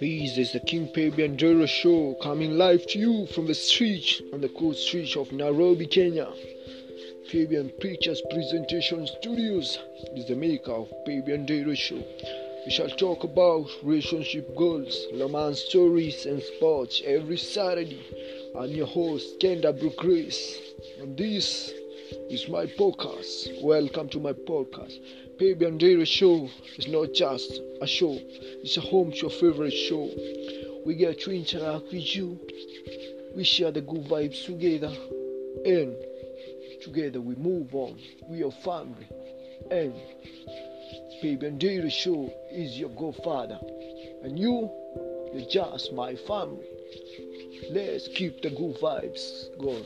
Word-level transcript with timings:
Peace 0.00 0.38
is 0.38 0.52
the 0.52 0.60
King 0.60 0.88
Pabian 0.88 1.36
Dero 1.36 1.68
show 1.68 2.16
coming 2.22 2.56
live 2.56 2.86
to 2.86 2.98
you 2.98 3.26
from 3.34 3.46
the 3.46 3.54
street 3.54 4.22
on 4.32 4.40
the 4.40 4.48
cool 4.48 4.72
street 4.72 5.14
of 5.14 5.30
Nairobi, 5.30 5.86
Kenya. 5.86 6.26
Fabian 7.30 7.70
Preachers 7.82 8.22
Presentation 8.30 9.06
Studios 9.06 9.78
is 10.16 10.26
the 10.26 10.34
maker 10.34 10.72
of 10.72 10.88
Fabian 11.04 11.44
Dero 11.44 11.76
show. 11.76 12.02
We 12.64 12.72
shall 12.72 12.88
talk 12.88 13.24
about 13.24 13.68
relationship 13.82 14.56
goals, 14.56 15.06
romance 15.12 15.60
stories, 15.68 16.24
and 16.24 16.42
sports 16.42 17.02
every 17.04 17.36
Saturday. 17.36 18.00
I'm 18.58 18.70
your 18.70 18.86
host, 18.86 19.38
Kenda 19.38 19.78
Brook 19.78 19.98
Grace, 19.98 20.56
and 20.98 21.14
this 21.14 21.74
is 22.30 22.48
my 22.48 22.64
podcast. 22.64 23.60
Welcome 23.60 24.08
to 24.10 24.20
my 24.20 24.32
podcast. 24.32 24.96
Pabian 25.40 25.78
Daily 25.78 26.04
Show 26.04 26.48
is 26.78 26.86
not 26.86 27.12
just 27.12 27.58
a 27.82 27.86
show, 27.88 28.16
it's 28.62 28.76
a 28.76 28.80
home 28.80 29.10
to 29.10 29.16
your 29.16 29.30
favorite 29.30 29.72
show. 29.72 30.08
We 30.86 30.94
get 30.94 31.20
to 31.22 31.32
interact 31.32 31.86
with 31.86 32.14
you, 32.14 32.38
we 33.34 33.42
share 33.42 33.72
the 33.72 33.80
good 33.80 34.04
vibes 34.04 34.44
together, 34.44 34.92
and 35.66 35.96
together 36.80 37.20
we 37.20 37.34
move 37.34 37.74
on. 37.74 37.98
We 38.28 38.44
are 38.44 38.52
family. 38.52 39.08
And 39.72 39.92
Pabian 41.20 41.58
Daily 41.58 41.90
Show 41.90 42.32
is 42.52 42.78
your 42.78 42.90
godfather. 42.90 43.58
And 44.22 44.38
you, 44.38 44.70
you're 45.34 45.50
just 45.50 45.92
my 45.94 46.14
family. 46.14 46.64
Let's 47.72 48.06
keep 48.06 48.40
the 48.40 48.50
good 48.50 48.76
vibes 48.76 49.48
going. 49.58 49.84